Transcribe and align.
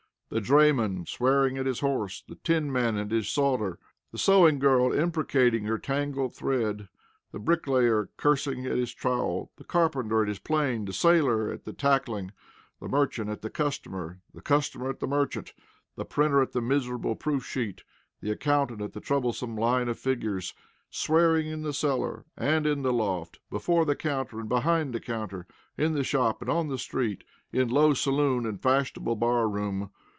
The 0.33 0.39
drayman 0.39 1.05
swearing 1.09 1.57
at 1.57 1.65
his 1.65 1.81
horse; 1.81 2.23
the 2.25 2.35
tinman 2.37 2.95
at 2.95 3.11
his 3.11 3.27
solder; 3.27 3.77
the 4.13 4.17
sewing 4.17 4.59
girl 4.59 4.93
imprecating 4.93 5.65
her 5.65 5.77
tangled 5.77 6.33
thread; 6.33 6.87
the 7.33 7.39
bricklayer 7.39 8.07
cursing 8.15 8.65
at 8.65 8.77
his 8.77 8.93
trowel; 8.93 9.51
the 9.57 9.65
carpenter 9.65 10.21
at 10.21 10.29
his 10.29 10.39
plane; 10.39 10.85
the 10.85 10.93
sailor 10.93 11.51
at 11.51 11.65
the 11.65 11.73
tackling; 11.73 12.31
the 12.79 12.87
merchant 12.87 13.29
at 13.29 13.41
the 13.41 13.49
customer; 13.49 14.21
the 14.33 14.39
customer 14.39 14.89
at 14.89 15.01
the 15.01 15.07
merchant; 15.07 15.51
the 15.97 16.05
printer 16.05 16.41
at 16.41 16.53
the 16.53 16.61
miserable 16.61 17.17
proofsheet; 17.17 17.83
the 18.21 18.31
accountant 18.31 18.81
at 18.81 18.93
the 18.93 19.01
troublesome 19.01 19.57
line 19.57 19.89
of 19.89 19.99
figures; 19.99 20.53
swearing 20.89 21.47
in 21.47 21.61
the 21.63 21.73
cellar 21.73 22.23
and 22.37 22.65
in 22.65 22.83
the 22.83 22.93
loft, 22.93 23.41
before 23.49 23.83
the 23.83 23.97
counter 23.97 24.39
and 24.39 24.47
behind 24.47 24.93
the 24.93 25.01
counter, 25.01 25.45
in 25.77 25.91
the 25.91 26.05
shop 26.05 26.41
and 26.41 26.49
on 26.49 26.69
the 26.69 26.77
street, 26.77 27.25
in 27.51 27.67
low 27.67 27.93
saloon 27.93 28.45
and 28.45 28.61
fashionable 28.61 29.17
bar 29.17 29.49
room. 29.49 29.89